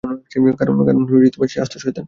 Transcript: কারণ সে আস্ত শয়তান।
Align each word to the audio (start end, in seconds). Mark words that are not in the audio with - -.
কারণ 0.59 0.75
সে 1.51 1.57
আস্ত 1.61 1.73
শয়তান। 1.77 1.99